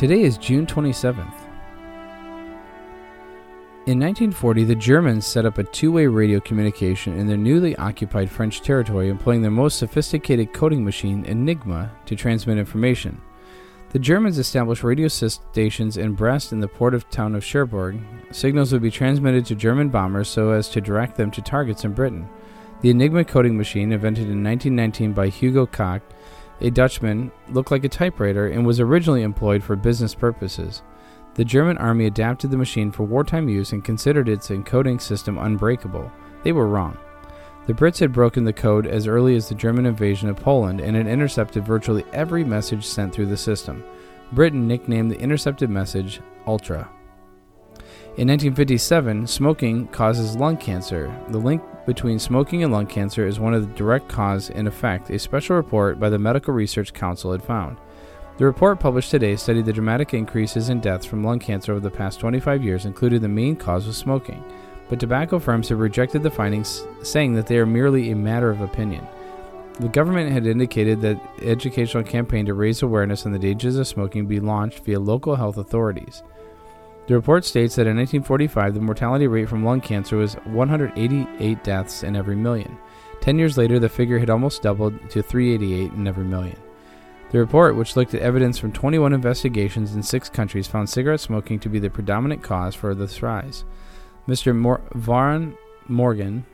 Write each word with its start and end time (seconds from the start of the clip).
Today 0.00 0.22
is 0.22 0.38
June 0.38 0.64
27th. 0.64 1.18
In 3.84 4.00
1940, 4.00 4.64
the 4.64 4.74
Germans 4.74 5.26
set 5.26 5.44
up 5.44 5.58
a 5.58 5.64
two 5.64 5.92
way 5.92 6.06
radio 6.06 6.40
communication 6.40 7.18
in 7.18 7.26
their 7.26 7.36
newly 7.36 7.76
occupied 7.76 8.30
French 8.30 8.62
territory, 8.62 9.10
employing 9.10 9.42
their 9.42 9.50
most 9.50 9.78
sophisticated 9.78 10.54
coding 10.54 10.82
machine, 10.82 11.26
Enigma, 11.26 11.92
to 12.06 12.16
transmit 12.16 12.56
information. 12.56 13.20
The 13.90 13.98
Germans 13.98 14.38
established 14.38 14.84
radio 14.84 15.08
stations 15.08 15.98
in 15.98 16.14
Brest 16.14 16.52
and 16.52 16.62
the 16.62 16.68
port 16.68 16.94
of 16.94 17.10
town 17.10 17.34
of 17.34 17.44
Cherbourg. 17.44 18.00
Signals 18.30 18.72
would 18.72 18.80
be 18.80 18.90
transmitted 18.90 19.44
to 19.44 19.54
German 19.54 19.90
bombers 19.90 20.30
so 20.30 20.52
as 20.52 20.70
to 20.70 20.80
direct 20.80 21.16
them 21.16 21.30
to 21.32 21.42
targets 21.42 21.84
in 21.84 21.92
Britain. 21.92 22.26
The 22.80 22.88
Enigma 22.88 23.24
coding 23.26 23.58
machine, 23.58 23.92
invented 23.92 24.30
in 24.30 24.42
1919 24.42 25.12
by 25.12 25.28
Hugo 25.28 25.66
Koch, 25.66 26.00
a 26.60 26.70
Dutchman, 26.70 27.32
looked 27.48 27.70
like 27.70 27.84
a 27.84 27.88
typewriter 27.88 28.48
and 28.48 28.66
was 28.66 28.80
originally 28.80 29.22
employed 29.22 29.62
for 29.62 29.76
business 29.76 30.14
purposes. 30.14 30.82
The 31.34 31.44
German 31.44 31.78
army 31.78 32.06
adapted 32.06 32.50
the 32.50 32.56
machine 32.56 32.90
for 32.90 33.04
wartime 33.04 33.48
use 33.48 33.72
and 33.72 33.84
considered 33.84 34.28
its 34.28 34.48
encoding 34.48 35.00
system 35.00 35.38
unbreakable. 35.38 36.10
They 36.42 36.52
were 36.52 36.66
wrong. 36.66 36.98
The 37.66 37.74
Brits 37.74 38.00
had 38.00 38.12
broken 38.12 38.44
the 38.44 38.52
code 38.52 38.86
as 38.86 39.06
early 39.06 39.36
as 39.36 39.48
the 39.48 39.54
German 39.54 39.86
invasion 39.86 40.28
of 40.28 40.36
Poland 40.36 40.80
and 40.80 40.96
had 40.96 41.06
intercepted 41.06 41.64
virtually 41.64 42.04
every 42.12 42.42
message 42.42 42.84
sent 42.84 43.12
through 43.12 43.26
the 43.26 43.36
system. 43.36 43.84
Britain 44.32 44.66
nicknamed 44.66 45.10
the 45.10 45.20
intercepted 45.20 45.70
message 45.70 46.20
Ultra. 46.46 46.88
In 48.16 48.28
1957, 48.28 49.26
smoking 49.26 49.86
causes 49.88 50.36
lung 50.36 50.56
cancer. 50.56 51.14
The 51.28 51.38
link 51.38 51.62
between 51.86 52.18
smoking 52.18 52.62
and 52.62 52.72
lung 52.72 52.86
cancer 52.86 53.26
is 53.26 53.40
one 53.40 53.54
of 53.54 53.66
the 53.66 53.74
direct 53.74 54.08
cause 54.08 54.50
and 54.50 54.68
effect 54.68 55.10
a 55.10 55.18
special 55.18 55.56
report 55.56 55.98
by 55.98 56.10
the 56.10 56.18
Medical 56.18 56.52
Research 56.52 56.92
Council 56.92 57.32
had 57.32 57.42
found. 57.42 57.78
The 58.36 58.44
report 58.44 58.80
published 58.80 59.10
today 59.10 59.36
studied 59.36 59.64
the 59.64 59.72
dramatic 59.72 60.14
increases 60.14 60.68
in 60.68 60.80
deaths 60.80 61.06
from 61.06 61.24
lung 61.24 61.38
cancer 61.38 61.72
over 61.72 61.80
the 61.80 61.90
past 61.90 62.20
25 62.20 62.64
years, 62.64 62.84
including 62.84 63.20
the 63.20 63.28
main 63.28 63.56
cause 63.56 63.86
of 63.86 63.96
smoking 63.96 64.44
but 64.90 64.98
tobacco 64.98 65.38
firms 65.38 65.68
have 65.68 65.78
rejected 65.78 66.22
the 66.22 66.30
findings, 66.30 66.84
saying 67.02 67.32
that 67.34 67.46
they 67.46 67.58
are 67.58 67.64
merely 67.64 68.10
a 68.10 68.16
matter 68.16 68.50
of 68.50 68.60
opinion. 68.60 69.06
The 69.78 69.88
government 69.88 70.32
had 70.32 70.46
indicated 70.46 71.00
that 71.00 71.22
educational 71.40 72.02
campaign 72.02 72.44
to 72.46 72.54
raise 72.54 72.82
awareness 72.82 73.24
on 73.24 73.32
the 73.32 73.38
dangers 73.38 73.76
of 73.76 73.86
smoking 73.86 74.26
be 74.26 74.40
launched 74.40 74.84
via 74.84 74.98
local 74.98 75.36
health 75.36 75.58
authorities. 75.58 76.24
The 77.06 77.14
report 77.14 77.44
states 77.44 77.74
that 77.74 77.86
in 77.86 77.96
1945, 77.96 78.74
the 78.74 78.80
mortality 78.80 79.26
rate 79.26 79.48
from 79.48 79.64
lung 79.64 79.80
cancer 79.80 80.16
was 80.16 80.34
188 80.44 81.64
deaths 81.64 82.02
in 82.02 82.14
every 82.14 82.36
million. 82.36 82.78
Ten 83.20 83.38
years 83.38 83.58
later, 83.58 83.78
the 83.78 83.88
figure 83.88 84.18
had 84.18 84.30
almost 84.30 84.62
doubled 84.62 85.10
to 85.10 85.22
388 85.22 85.92
in 85.92 86.06
every 86.06 86.24
million. 86.24 86.56
The 87.30 87.38
report, 87.38 87.76
which 87.76 87.96
looked 87.96 88.14
at 88.14 88.22
evidence 88.22 88.58
from 88.58 88.72
21 88.72 89.12
investigations 89.12 89.94
in 89.94 90.02
six 90.02 90.28
countries, 90.28 90.66
found 90.66 90.88
cigarette 90.88 91.20
smoking 91.20 91.60
to 91.60 91.68
be 91.68 91.78
the 91.78 91.90
predominant 91.90 92.42
cause 92.42 92.74
for 92.74 92.94
this 92.94 93.22
rise. 93.22 93.64
Mr. 94.26 94.54
Mor- 94.54 94.80
Morgan, 95.88 96.44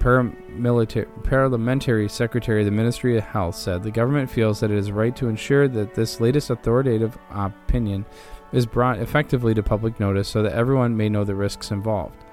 parliamentary 0.00 2.08
secretary 2.08 2.60
of 2.60 2.66
the 2.66 2.70
Ministry 2.70 3.16
of 3.16 3.24
Health, 3.24 3.56
said 3.56 3.82
the 3.82 3.90
government 3.90 4.30
feels 4.30 4.60
that 4.60 4.70
it 4.70 4.78
is 4.78 4.92
right 4.92 5.16
to 5.16 5.28
ensure 5.28 5.68
that 5.68 5.94
this 5.94 6.20
latest 6.20 6.50
authoritative 6.50 7.18
opinion 7.30 8.04
is 8.52 8.66
brought 8.66 8.98
effectively 8.98 9.54
to 9.54 9.62
public 9.62 9.98
notice 9.98 10.28
so 10.28 10.42
that 10.42 10.52
everyone 10.52 10.96
may 10.96 11.08
know 11.08 11.24
the 11.24 11.34
risks 11.34 11.70
involved. 11.70 12.24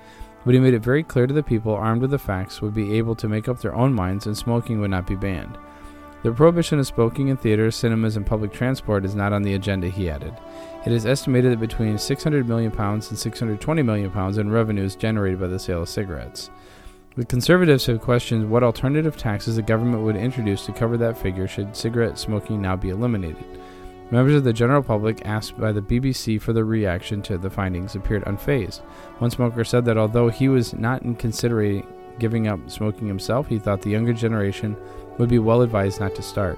But 0.46 0.54
he 0.54 0.60
made 0.60 0.74
it 0.74 0.84
very 0.84 1.04
clear 1.04 1.26
to 1.26 1.34
the 1.34 1.44
people 1.44 1.74
armed 1.74 2.02
with 2.02 2.12
the 2.12 2.20
facts 2.20 2.62
would 2.62 2.74
be 2.74 2.98
able 2.98 3.16
to 3.16 3.30
make 3.30 3.48
up 3.48 3.60
their 3.60 3.76
own 3.76 3.94
minds 3.94 4.26
and 4.26 4.38
smoking 4.38 4.82
would 4.82 4.92
not 4.92 5.08
be 5.08 5.16
banned. 5.16 5.58
The 6.24 6.32
prohibition 6.32 6.80
of 6.80 6.88
smoking 6.88 7.28
in 7.28 7.36
theaters, 7.36 7.76
cinemas, 7.76 8.16
and 8.16 8.26
public 8.26 8.54
transport 8.54 9.04
is 9.04 9.14
not 9.14 9.34
on 9.34 9.42
the 9.42 9.56
agenda, 9.56 9.90
he 9.90 10.10
added. 10.10 10.34
It 10.86 10.94
is 10.94 11.06
estimated 11.06 11.52
that 11.52 11.60
between 11.60 11.98
600 11.98 12.48
million 12.48 12.72
pounds 12.72 13.10
and 13.10 13.20
620 13.20 13.82
million 13.82 14.10
pounds 14.10 14.38
in 14.38 14.50
revenues 14.50 14.96
generated 14.96 15.40
by 15.40 15.48
the 15.48 15.60
sale 15.60 15.82
of 15.82 15.90
cigarettes. 15.90 16.50
The 17.16 17.26
conservatives 17.26 17.86
have 17.86 18.02
questioned 18.02 18.50
what 18.50 18.64
alternative 18.64 19.16
taxes 19.16 19.58
the 19.58 19.62
government 19.62 20.04
would 20.04 20.16
introduce 20.16 20.66
to 20.66 20.72
cover 20.72 20.98
that 20.98 21.16
figure 21.16 21.48
should 21.48 21.76
cigarette 21.76 22.18
smoking 22.18 22.60
now 22.60 22.76
be 22.76 22.90
eliminated. 22.90 23.46
Members 24.10 24.34
of 24.34 24.44
the 24.44 24.52
general 24.52 24.82
public 24.82 25.24
asked 25.24 25.60
by 25.60 25.72
the 25.72 25.82
BBC 25.82 26.42
for 26.42 26.54
their 26.54 26.66
reaction 26.66 27.22
to 27.24 27.38
the 27.38 27.52
findings 27.52 27.94
appeared 27.94 28.24
unfazed. 28.26 28.82
One 29.20 29.30
smoker 29.30 29.64
said 29.64 29.86
that 29.86 29.98
although 29.98 30.30
he 30.30 30.50
was 30.50 30.74
not 30.74 31.04
in 31.04 31.14
considering 31.16 31.86
giving 32.18 32.48
up 32.48 32.68
smoking 32.70 33.08
himself, 33.08 33.48
he 33.48 33.60
thought 33.60 33.84
the 33.84 33.92
younger 33.92 34.14
generation 34.14 34.76
would 35.20 35.30
be 35.30 35.40
well 35.40 35.62
advised 35.62 36.00
not 36.00 36.16
to 36.16 36.24
start. 36.24 36.58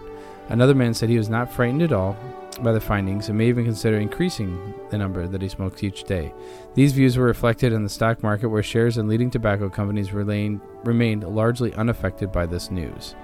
Another 0.50 0.76
man 0.76 0.94
said 0.94 1.10
he 1.10 1.18
was 1.18 1.30
not 1.30 1.52
frightened 1.52 1.82
at 1.82 1.92
all 1.92 2.16
by 2.62 2.72
the 2.72 2.80
findings 2.80 3.28
and 3.30 3.38
may 3.38 3.48
even 3.48 3.66
consider 3.66 3.98
increasing 3.98 4.74
the 4.90 4.98
number 4.98 5.28
that 5.28 5.42
he 5.42 5.50
smokes 5.50 5.84
each 5.84 6.04
day. 6.04 6.34
These 6.74 6.94
views 6.94 7.18
were 7.18 7.26
reflected 7.26 7.74
in 7.74 7.84
the 7.84 7.90
stock 7.90 8.24
market, 8.24 8.48
where 8.48 8.64
shares 8.64 8.98
in 8.98 9.08
leading 9.08 9.30
tobacco 9.30 9.70
companies 9.70 10.14
remained, 10.14 11.24
largely 11.24 11.74
unaffected 11.74 12.32
by 12.32 12.46
this 12.46 12.72
news. 12.72 13.16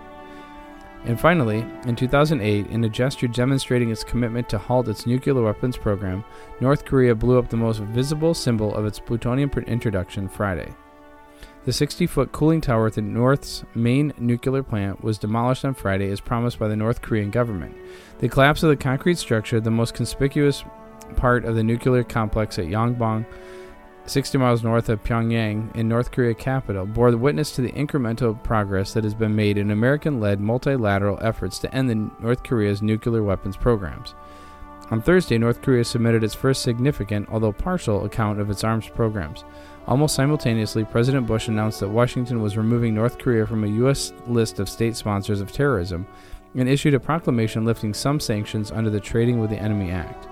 And 1.05 1.19
finally, 1.19 1.65
in 1.85 1.95
2008, 1.95 2.67
in 2.67 2.83
a 2.83 2.89
gesture 2.89 3.27
demonstrating 3.27 3.89
its 3.89 4.03
commitment 4.03 4.49
to 4.49 4.57
halt 4.57 4.87
its 4.87 5.07
nuclear 5.07 5.41
weapons 5.41 5.77
program, 5.77 6.23
North 6.59 6.85
Korea 6.85 7.15
blew 7.15 7.39
up 7.39 7.49
the 7.49 7.57
most 7.57 7.79
visible 7.79 8.33
symbol 8.33 8.75
of 8.75 8.85
its 8.85 8.99
plutonium 8.99 9.49
introduction 9.65 10.27
Friday. 10.27 10.71
The 11.63 11.73
60 11.73 12.07
foot 12.07 12.31
cooling 12.31 12.59
tower 12.59 12.87
at 12.87 12.93
the 12.93 13.03
North's 13.03 13.63
main 13.75 14.13
nuclear 14.17 14.63
plant 14.63 15.03
was 15.03 15.19
demolished 15.19 15.63
on 15.63 15.75
Friday 15.75 16.09
as 16.09 16.19
promised 16.19 16.57
by 16.57 16.67
the 16.67 16.75
North 16.75 17.03
Korean 17.03 17.29
government. 17.29 17.75
The 18.17 18.29
collapse 18.29 18.63
of 18.63 18.69
the 18.69 18.75
concrete 18.75 19.19
structure, 19.19 19.59
the 19.59 19.69
most 19.69 19.93
conspicuous 19.93 20.63
part 21.17 21.45
of 21.45 21.55
the 21.55 21.63
nuclear 21.63 22.03
complex 22.03 22.57
at 22.57 22.65
Yongbyon, 22.65 23.27
60 24.07 24.37
miles 24.39 24.63
north 24.63 24.89
of 24.89 25.03
Pyongyang 25.03 25.75
in 25.75 25.87
North 25.87 26.11
Korea 26.11 26.33
capital, 26.33 26.87
bore 26.87 27.15
witness 27.15 27.51
to 27.55 27.61
the 27.61 27.71
incremental 27.73 28.41
progress 28.43 28.93
that 28.93 29.03
has 29.03 29.13
been 29.13 29.35
made 29.35 29.59
in 29.59 29.69
American 29.69 30.19
led 30.19 30.39
multilateral 30.39 31.19
efforts 31.21 31.59
to 31.59 31.73
end 31.75 31.87
the 31.87 32.11
North 32.19 32.41
Korea's 32.41 32.81
nuclear 32.81 33.21
weapons 33.21 33.55
programs. 33.55 34.15
On 34.89 35.01
Thursday, 35.01 35.37
North 35.37 35.61
Korea 35.61 35.85
submitted 35.85 36.23
its 36.23 36.33
first 36.33 36.63
significant, 36.63 37.29
although 37.29 37.53
partial, 37.53 38.03
account 38.03 38.41
of 38.41 38.49
its 38.49 38.63
arms 38.63 38.89
programs. 38.89 39.45
Almost 39.87 40.15
simultaneously, 40.15 40.85
President 40.85 41.25
Bush 41.25 41.47
announced 41.47 41.79
that 41.79 41.89
Washington 41.89 42.41
was 42.41 42.55
removing 42.55 42.93
North 42.93 43.17
Korea 43.17 43.47
from 43.47 43.63
a 43.63 43.67
U.S. 43.67 44.13
list 44.27 44.59
of 44.59 44.69
state 44.69 44.95
sponsors 44.95 45.41
of 45.41 45.51
terrorism 45.51 46.05
and 46.55 46.69
issued 46.69 46.93
a 46.93 46.99
proclamation 46.99 47.65
lifting 47.65 47.93
some 47.93 48.19
sanctions 48.19 48.71
under 48.71 48.89
the 48.89 48.99
Trading 48.99 49.39
with 49.39 49.49
the 49.49 49.57
Enemy 49.57 49.91
Act. 49.91 50.27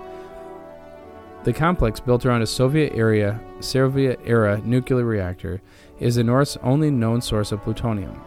The 1.44 1.52
complex, 1.52 2.00
built 2.00 2.26
around 2.26 2.42
a 2.42 2.46
Soviet 2.46 2.92
era, 2.94 3.40
Soviet 3.60 4.20
era 4.24 4.60
nuclear 4.62 5.04
reactor, 5.04 5.62
is 5.98 6.14
the 6.14 6.24
North's 6.24 6.58
only 6.62 6.90
known 6.90 7.20
source 7.20 7.50
of 7.50 7.62
plutonium. 7.62 8.22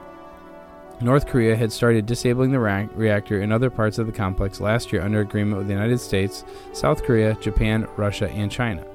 North 0.99 1.27
Korea 1.27 1.55
had 1.55 1.71
started 1.71 2.05
disabling 2.05 2.51
the 2.51 2.59
ra- 2.59 2.87
reactor 2.95 3.41
in 3.41 3.51
other 3.51 3.69
parts 3.69 3.97
of 3.97 4.07
the 4.07 4.13
complex 4.13 4.59
last 4.59 4.91
year 4.91 5.01
under 5.01 5.19
agreement 5.19 5.57
with 5.57 5.67
the 5.67 5.73
United 5.73 5.99
States, 5.99 6.43
South 6.71 7.03
Korea, 7.03 7.35
Japan, 7.35 7.87
Russia, 7.97 8.29
and 8.29 8.51
China. 8.51 8.85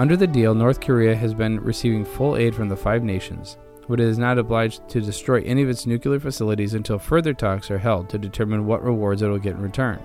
Under 0.00 0.16
the 0.16 0.26
deal, 0.26 0.54
North 0.54 0.80
Korea 0.80 1.14
has 1.14 1.34
been 1.34 1.60
receiving 1.60 2.06
full 2.06 2.38
aid 2.38 2.54
from 2.54 2.70
the 2.70 2.76
five 2.76 3.04
nations, 3.04 3.58
but 3.86 4.00
it 4.00 4.06
is 4.06 4.16
not 4.16 4.38
obliged 4.38 4.88
to 4.88 5.02
destroy 5.02 5.42
any 5.42 5.60
of 5.60 5.68
its 5.68 5.84
nuclear 5.84 6.18
facilities 6.18 6.72
until 6.72 6.98
further 6.98 7.34
talks 7.34 7.70
are 7.70 7.76
held 7.76 8.08
to 8.08 8.16
determine 8.16 8.64
what 8.64 8.82
rewards 8.82 9.20
it 9.20 9.28
will 9.28 9.38
get 9.38 9.56
in 9.56 9.60
return. 9.60 10.02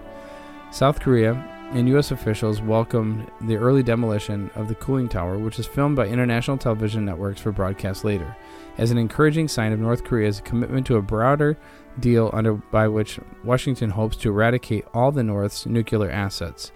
South 0.70 1.00
Korea 1.00 1.32
and 1.72 1.88
U.S. 1.88 2.12
officials 2.12 2.62
welcomed 2.62 3.32
the 3.44 3.56
early 3.56 3.84
demolition 3.84 4.52
of 4.56 4.68
the 4.68 4.76
cooling 4.76 5.08
tower, 5.08 5.38
which 5.38 5.56
was 5.56 5.66
filmed 5.66 5.96
by 5.96 6.08
international 6.08 6.58
television 6.58 7.06
networks 7.06 7.40
for 7.40 7.54
broadcast 7.54 8.04
later, 8.04 8.36
as 8.78 8.92
an 8.92 8.98
encouraging 8.98 9.48
sign 9.48 9.72
of 9.72 9.80
North 9.80 10.04
Korea's 10.04 10.42
commitment 10.42 10.86
to 10.88 10.98
a 10.98 11.02
broader 11.02 11.58
deal 12.02 12.30
under 12.34 12.56
by 12.56 12.90
which 12.90 13.18
Washington 13.46 13.92
hopes 13.92 14.18
to 14.18 14.30
eradicate 14.30 14.84
all 14.94 15.14
the 15.14 15.24
North's 15.24 15.66
nuclear 15.66 16.12
assets. 16.12 16.74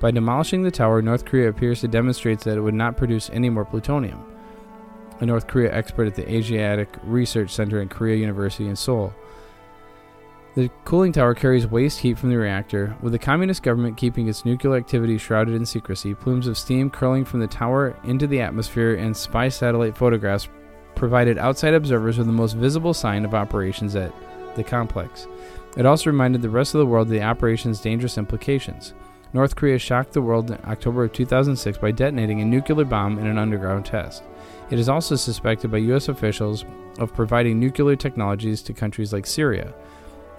By 0.00 0.10
demolishing 0.10 0.62
the 0.62 0.70
tower, 0.70 1.02
North 1.02 1.26
Korea 1.26 1.50
appears 1.50 1.82
to 1.82 1.88
demonstrate 1.88 2.40
that 2.40 2.56
it 2.56 2.62
would 2.62 2.74
not 2.74 2.96
produce 2.96 3.28
any 3.30 3.50
more 3.50 3.66
plutonium. 3.66 4.24
A 5.20 5.26
North 5.26 5.46
Korea 5.46 5.72
expert 5.74 6.06
at 6.06 6.14
the 6.14 6.34
Asiatic 6.34 6.88
Research 7.02 7.50
Center 7.50 7.82
at 7.82 7.90
Korea 7.90 8.16
University 8.16 8.66
in 8.66 8.76
Seoul 8.76 9.12
The 10.54 10.70
cooling 10.86 11.12
tower 11.12 11.34
carries 11.34 11.66
waste 11.66 11.98
heat 11.98 12.18
from 12.18 12.30
the 12.30 12.38
reactor. 12.38 12.96
With 13.02 13.12
the 13.12 13.18
communist 13.18 13.62
government 13.62 13.98
keeping 13.98 14.26
its 14.26 14.46
nuclear 14.46 14.76
activity 14.76 15.18
shrouded 15.18 15.54
in 15.54 15.66
secrecy, 15.66 16.14
plumes 16.14 16.46
of 16.46 16.56
steam 16.56 16.88
curling 16.88 17.26
from 17.26 17.40
the 17.40 17.46
tower 17.46 17.94
into 18.04 18.26
the 18.26 18.40
atmosphere 18.40 18.94
and 18.94 19.14
spy 19.14 19.50
satellite 19.50 19.98
photographs 19.98 20.48
provided 20.94 21.36
outside 21.36 21.74
observers 21.74 22.16
with 22.16 22.26
the 22.26 22.32
most 22.32 22.54
visible 22.54 22.94
sign 22.94 23.26
of 23.26 23.34
operations 23.34 23.94
at 23.96 24.14
the 24.56 24.64
complex. 24.64 25.26
It 25.76 25.84
also 25.84 26.08
reminded 26.08 26.40
the 26.40 26.48
rest 26.48 26.74
of 26.74 26.78
the 26.78 26.86
world 26.86 27.08
of 27.08 27.12
the 27.12 27.22
operation's 27.22 27.80
dangerous 27.80 28.16
implications. 28.16 28.94
North 29.32 29.54
Korea 29.54 29.78
shocked 29.78 30.12
the 30.12 30.22
world 30.22 30.50
in 30.50 30.58
October 30.64 31.04
of 31.04 31.12
2006 31.12 31.78
by 31.78 31.92
detonating 31.92 32.40
a 32.40 32.44
nuclear 32.44 32.84
bomb 32.84 33.18
in 33.18 33.26
an 33.26 33.38
underground 33.38 33.86
test. 33.86 34.24
It 34.70 34.78
is 34.78 34.88
also 34.88 35.14
suspected 35.14 35.70
by 35.70 35.78
U.S. 35.78 36.08
officials 36.08 36.64
of 36.98 37.14
providing 37.14 37.60
nuclear 37.60 37.94
technologies 37.94 38.60
to 38.62 38.72
countries 38.72 39.12
like 39.12 39.26
Syria. 39.26 39.72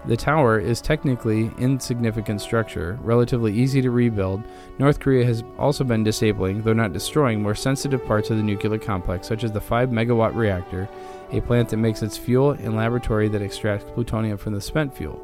The 0.07 0.17
tower 0.17 0.59
is 0.59 0.81
technically 0.81 1.51
insignificant 1.59 2.41
structure, 2.41 2.97
relatively 3.01 3.53
easy 3.53 3.81
to 3.81 3.91
rebuild. 3.91 4.43
North 4.79 4.99
Korea 4.99 5.23
has 5.25 5.43
also 5.57 5.83
been 5.83 6.03
disabling, 6.03 6.63
though 6.63 6.73
not 6.73 6.91
destroying, 6.91 7.41
more 7.41 7.55
sensitive 7.55 8.03
parts 8.05 8.29
of 8.29 8.37
the 8.37 8.43
nuclear 8.43 8.79
complex, 8.79 9.27
such 9.27 9.43
as 9.43 9.51
the 9.51 9.61
5 9.61 9.89
megawatt 9.89 10.35
reactor, 10.35 10.89
a 11.31 11.39
plant 11.39 11.69
that 11.69 11.77
makes 11.77 12.01
its 12.01 12.17
fuel, 12.17 12.51
and 12.51 12.75
laboratory 12.75 13.29
that 13.29 13.43
extracts 13.43 13.89
plutonium 13.91 14.37
from 14.37 14.53
the 14.53 14.61
spent 14.61 14.93
fuel. 14.93 15.21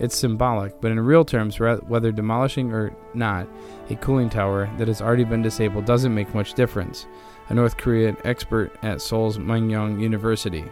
It's 0.00 0.16
symbolic, 0.16 0.80
but 0.80 0.90
in 0.90 0.98
real 0.98 1.24
terms, 1.24 1.60
whether 1.60 2.10
demolishing 2.10 2.72
or 2.72 2.94
not, 3.14 3.48
a 3.90 3.96
cooling 3.96 4.28
tower 4.28 4.68
that 4.78 4.88
has 4.88 5.00
already 5.00 5.24
been 5.24 5.42
disabled 5.42 5.84
doesn't 5.84 6.14
make 6.14 6.34
much 6.34 6.54
difference. 6.54 7.06
A 7.48 7.54
North 7.54 7.76
Korean 7.76 8.16
expert 8.24 8.72
at 8.82 9.00
Seoul's 9.00 9.38
Myeong 9.38 10.00
University. 10.00 10.64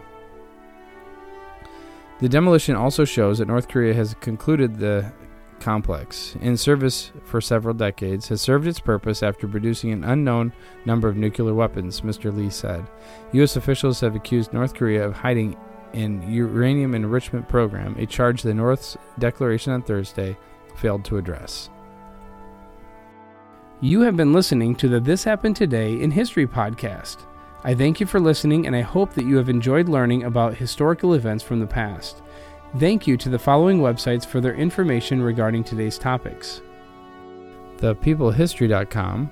The 2.19 2.29
demolition 2.29 2.75
also 2.75 3.05
shows 3.05 3.37
that 3.39 3.47
North 3.47 3.67
Korea 3.67 3.93
has 3.93 4.15
concluded 4.21 4.77
the 4.77 5.11
complex, 5.59 6.35
in 6.41 6.57
service 6.57 7.11
for 7.23 7.39
several 7.39 7.73
decades, 7.73 8.27
has 8.27 8.41
served 8.41 8.67
its 8.67 8.79
purpose 8.79 9.23
after 9.23 9.47
producing 9.47 9.93
an 9.93 10.03
unknown 10.03 10.51
number 10.85 11.07
of 11.07 11.15
nuclear 11.15 11.53
weapons, 11.53 12.01
Mr. 12.01 12.35
Lee 12.35 12.49
said. 12.49 12.85
U.S. 13.31 13.55
officials 13.55 14.01
have 14.01 14.15
accused 14.15 14.51
North 14.51 14.73
Korea 14.73 15.07
of 15.07 15.15
hiding 15.15 15.55
an 15.93 16.29
uranium 16.31 16.95
enrichment 16.95 17.47
program, 17.47 17.95
a 17.97 18.05
charge 18.05 18.41
the 18.41 18.53
North's 18.53 18.97
declaration 19.19 19.73
on 19.73 19.81
Thursday 19.81 20.37
failed 20.75 21.05
to 21.05 21.17
address. 21.17 21.69
You 23.81 24.01
have 24.01 24.15
been 24.15 24.31
listening 24.33 24.75
to 24.75 24.87
the 24.87 24.99
This 24.99 25.23
Happened 25.23 25.55
Today 25.55 26.01
in 26.01 26.09
History 26.09 26.47
podcast. 26.47 27.25
I 27.65 27.73
thank 27.73 27.99
you 27.99 28.05
for 28.05 28.19
listening, 28.19 28.65
and 28.65 28.75
I 28.75 28.81
hope 28.81 29.13
that 29.13 29.25
you 29.25 29.37
have 29.37 29.49
enjoyed 29.49 29.89
learning 29.89 30.23
about 30.23 30.55
historical 30.55 31.13
events 31.13 31.43
from 31.43 31.59
the 31.59 31.67
past. 31.67 32.21
Thank 32.79 33.07
you 33.07 33.17
to 33.17 33.29
the 33.29 33.39
following 33.39 33.79
websites 33.79 34.25
for 34.25 34.41
their 34.41 34.55
information 34.55 35.21
regarding 35.21 35.63
today's 35.63 35.97
topics 35.97 36.61
ThePeopleHistory.com, 37.77 39.29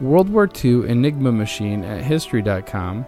World 0.00 0.28
War 0.28 0.48
II 0.64 0.88
Enigma 0.88 1.32
Machine 1.32 1.82
at 1.84 2.04
History.com, 2.04 3.06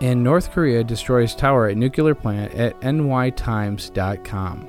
and 0.00 0.22
North 0.22 0.52
Korea 0.52 0.84
destroys 0.84 1.34
tower 1.34 1.66
at 1.68 1.76
nuclear 1.76 2.14
plant 2.14 2.54
at 2.54 2.80
nytimes.com. 2.80 4.68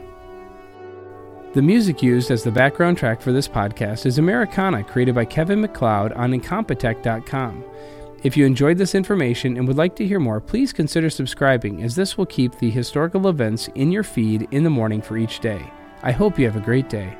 The 1.53 1.61
music 1.61 2.03
used 2.03 2.31
as 2.31 2.43
the 2.43 2.51
background 2.51 2.97
track 2.97 3.21
for 3.21 3.31
this 3.31 3.47
podcast 3.47 4.05
is 4.05 4.19
Americana, 4.19 4.83
created 4.83 5.15
by 5.15 5.25
Kevin 5.25 5.61
MacLeod 5.61 6.13
on 6.13 6.31
Incompetech.com. 6.31 7.63
If 8.21 8.37
you 8.37 8.45
enjoyed 8.45 8.77
this 8.77 8.95
information 8.95 9.57
and 9.57 9.67
would 9.67 9.77
like 9.77 9.95
to 9.95 10.05
hear 10.05 10.19
more, 10.19 10.41
please 10.41 10.73
consider 10.73 11.09
subscribing, 11.09 11.83
as 11.83 11.95
this 11.95 12.17
will 12.17 12.25
keep 12.25 12.57
the 12.57 12.69
historical 12.69 13.29
events 13.29 13.69
in 13.75 13.91
your 13.91 14.03
feed 14.03 14.47
in 14.51 14.63
the 14.63 14.69
morning 14.69 15.01
for 15.01 15.17
each 15.17 15.39
day. 15.39 15.71
I 16.03 16.11
hope 16.11 16.37
you 16.37 16.45
have 16.45 16.55
a 16.55 16.61
great 16.61 16.89
day. 16.89 17.17